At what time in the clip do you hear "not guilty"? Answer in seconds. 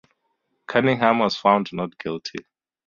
1.73-2.39